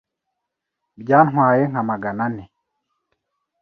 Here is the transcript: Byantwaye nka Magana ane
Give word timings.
Byantwaye 1.01 1.63
nka 1.71 1.81
Magana 1.89 2.21
ane 2.29 2.43